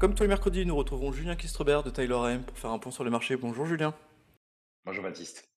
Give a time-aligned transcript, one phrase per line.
[0.00, 2.92] Comme tous les mercredis, nous retrouvons Julien Kistrebert de Tyler M pour faire un point
[2.92, 3.34] sur les marchés.
[3.34, 3.92] Bonjour Julien.
[4.84, 5.48] Bonjour Baptiste.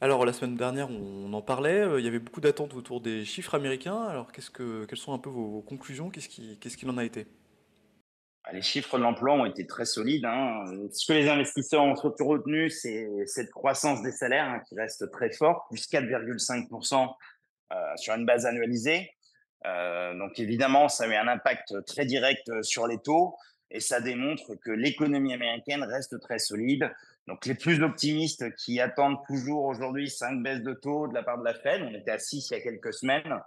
[0.00, 3.24] Alors la semaine dernière, on en parlait, euh, il y avait beaucoup d'attentes autour des
[3.24, 4.02] chiffres américains.
[4.02, 6.10] Alors qu'est-ce que, quelles sont un peu vos, conclusions?
[6.10, 7.28] Qu'est-ce qu'il en a été?
[8.42, 10.24] Ah, Les chiffres de l'emploi ont été très solides.
[10.24, 10.64] Hein.
[10.90, 15.12] Ce que les investisseurs ont surtout retenu, c'est cette croissance des salaires hein, qui reste
[15.12, 17.08] très forte, plus 4,5%
[17.70, 19.12] euh, sur une base annualisée.
[19.66, 23.36] Euh, donc évidemment, ça a eu un impact très direct euh, sur les taux
[23.70, 26.90] et ça démontre que l'économie américaine reste très solide.
[27.26, 31.38] Donc les plus optimistes qui attendent toujours aujourd'hui cinq baisses de taux de la part
[31.38, 33.38] de la Fed, on était à 6 il y a quelques semaines,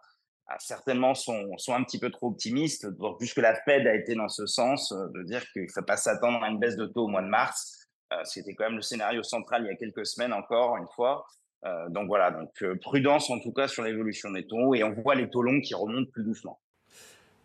[0.47, 4.27] ah, certainement sont, sont un petit peu trop optimistes, puisque la Fed a été dans
[4.27, 7.05] ce sens euh, de dire qu'il ne faut pas s'attendre à une baisse de taux
[7.05, 7.77] au mois de mars.
[8.25, 11.25] C'était quand même le scénario central il y a quelques semaines encore, une fois.
[11.65, 14.93] Euh, donc voilà, donc euh, prudence en tout cas sur l'évolution des taux et on
[14.93, 16.59] voit les taux longs qui remontent plus doucement.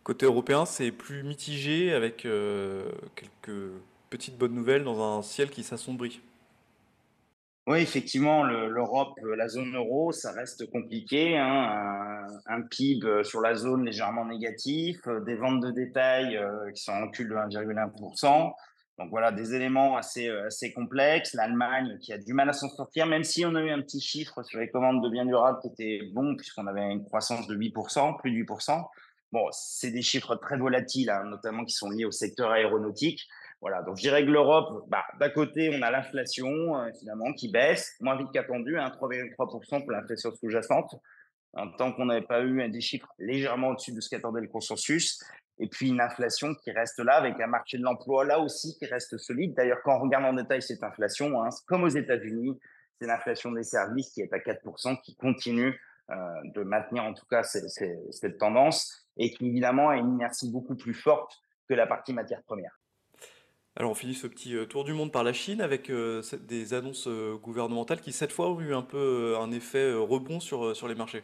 [0.03, 3.71] Côté européen, c'est plus mitigé avec euh, quelques
[4.09, 6.21] petites bonnes nouvelles dans un ciel qui s'assombrit.
[7.67, 11.37] Oui, effectivement, l'Europe, la zone euro, ça reste compliqué.
[11.37, 16.39] Hein, un, PIB sur la zone légèrement négatif, des ventes de détail
[16.73, 18.53] qui sont en recul de 1,1%.
[18.97, 21.33] Donc voilà, des éléments assez, euh, assez complexes.
[21.33, 24.01] L'Allemagne qui a du mal à s'en sortir, même si on a eu un petit
[24.01, 27.55] chiffre sur les commandes de biens durables qui était bon, puisqu'on avait une croissance de
[27.55, 28.83] 8%, plus de 8%.
[29.31, 33.27] Bon, c'est des chiffres très volatiles, hein, notamment qui sont liés au secteur aéronautique.
[33.61, 37.51] Voilà, donc je dirais que l'Europe, bah, d'un côté, on a l'inflation, euh, finalement, qui
[37.51, 40.95] baisse, moins vite qu'attendu, hein, 3,3% pour l'inflation sous-jacente,
[41.53, 45.19] en tant qu'on n'avait pas eu des chiffres légèrement au-dessus de ce qu'attendait le consensus
[45.59, 48.85] et puis une inflation qui reste là avec un marché de l'emploi là aussi qui
[48.85, 49.53] reste solide.
[49.55, 52.59] D'ailleurs, quand on regarde en détail cette inflation, hein, comme aux États-Unis,
[52.99, 56.15] c'est l'inflation des services qui est à 4%, qui continue euh,
[56.55, 60.93] de maintenir en tout cas cette tendance et qui évidemment a une inertie beaucoup plus
[60.93, 62.79] forte que la partie matière première.
[63.75, 66.73] Alors on finit ce petit euh, tour du monde par la Chine avec euh, des
[66.73, 67.07] annonces
[67.43, 71.23] gouvernementales qui cette fois ont eu un peu un effet rebond sur, sur les marchés.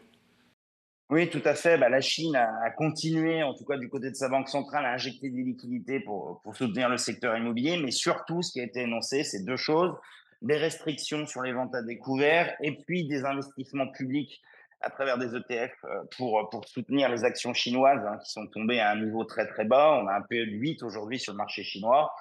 [1.14, 1.78] Oui, tout à fait.
[1.78, 4.94] Bah, la Chine a, continué, en tout cas du côté de sa banque centrale, à
[4.94, 7.78] injecter des liquidités pour, pour soutenir le secteur immobilier.
[7.78, 9.94] Mais surtout, ce qui a été énoncé, c'est deux choses
[10.42, 14.42] des restrictions sur les ventes à découvert et puis des investissements publics
[14.82, 18.90] à travers des ETF euh, pour, soutenir les actions chinoises hein, qui sont tombées à
[18.90, 20.00] un niveau très très bas.
[20.02, 22.12] On a un PE de 8 aujourd'hui sur le marché chinois.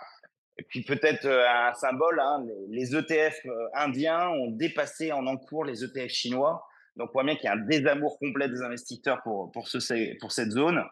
[0.58, 5.64] Et puis peut-être euh, un symbole, hein, les ETF euh, indiens ont dépassé en encours
[5.64, 6.62] les ETF chinois.
[6.96, 10.18] Donc, on voit bien qu'il y a un désamour complet des investisseurs pour, pour, ce,
[10.18, 10.82] pour cette zone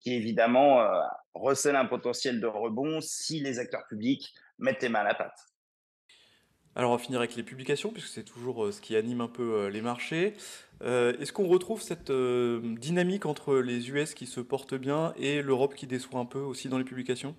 [0.00, 1.00] qui, évidemment, euh,
[1.34, 5.38] recèle un potentiel de rebond si les acteurs publics mettent les mains à la pâte.
[6.76, 9.28] Alors, on va finir avec les publications, puisque c'est toujours euh, ce qui anime un
[9.28, 10.34] peu euh, les marchés.
[10.80, 15.88] Est-ce qu'on retrouve cette dynamique entre les US qui se portent bien et l'Europe qui
[15.88, 17.34] déçoit un peu aussi dans les publications?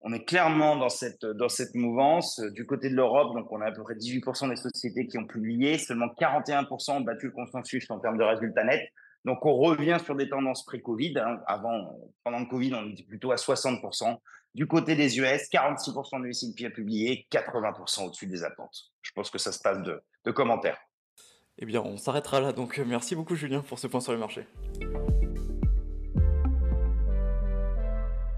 [0.00, 2.40] On est clairement dans cette, dans cette mouvance.
[2.40, 5.26] Du côté de l'Europe, donc on a à peu près 18% des sociétés qui ont
[5.26, 8.88] publié, seulement 41% ont battu le consensus en termes de résultats nets.
[9.24, 11.18] Donc on revient sur des tendances pré-Covid.
[11.18, 11.40] Hein.
[11.46, 14.16] Avant, pendant le Covid, on était plutôt à 60%.
[14.54, 18.92] Du côté des US, 46% du S&P a publié, 80% au-dessus des attentes.
[19.02, 20.78] Je pense que ça se passe de, de commentaires.
[21.58, 22.52] Eh bien, on s'arrêtera là.
[22.52, 24.46] Donc merci beaucoup Julien pour ce point sur le marché.